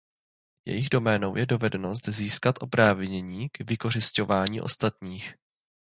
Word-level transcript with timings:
Jejich 0.65 0.89
doménou 0.89 1.35
je 1.37 1.45
dovednost 1.45 2.09
získat 2.09 2.55
oprávnění 2.63 3.49
k 3.49 3.59
vykořisťování 3.69 4.61
ostatních. 4.61 5.33